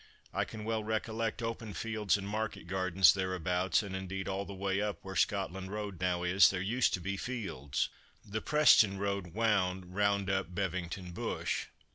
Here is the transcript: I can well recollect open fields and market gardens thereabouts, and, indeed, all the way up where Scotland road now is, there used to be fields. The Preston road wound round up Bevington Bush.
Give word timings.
I 0.33 0.45
can 0.45 0.63
well 0.63 0.83
recollect 0.83 1.43
open 1.43 1.75
fields 1.75 2.17
and 2.17 2.27
market 2.27 2.65
gardens 2.65 3.13
thereabouts, 3.13 3.83
and, 3.83 3.95
indeed, 3.95 4.27
all 4.27 4.45
the 4.45 4.51
way 4.55 4.81
up 4.81 4.97
where 5.03 5.15
Scotland 5.15 5.69
road 5.71 6.01
now 6.01 6.23
is, 6.23 6.49
there 6.49 6.59
used 6.59 6.95
to 6.95 6.99
be 6.99 7.17
fields. 7.17 7.87
The 8.25 8.41
Preston 8.41 8.97
road 8.97 9.35
wound 9.35 9.93
round 9.93 10.27
up 10.27 10.55
Bevington 10.55 11.13
Bush. 11.13 11.67